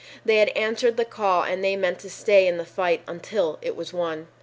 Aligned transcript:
They 0.25 0.37
had 0.37 0.49
answered 0.57 0.97
the 0.97 1.05
call 1.05 1.43
and 1.43 1.63
they 1.63 1.75
meant 1.75 1.99
to 1.99 2.09
stay 2.09 2.47
in 2.47 2.57
the 2.57 2.65
fight 2.65 3.03
until 3.05 3.59
it 3.61 3.75
was 3.75 3.93
won. 3.93 4.25